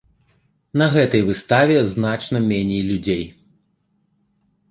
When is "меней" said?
2.47-2.81